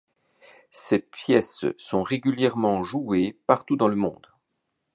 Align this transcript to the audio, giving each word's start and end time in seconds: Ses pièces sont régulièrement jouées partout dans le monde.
Ses 0.71 0.97
pièces 0.97 1.63
sont 1.77 2.01
régulièrement 2.01 2.81
jouées 2.81 3.37
partout 3.45 3.75
dans 3.75 3.87
le 3.87 3.95
monde. 3.95 4.29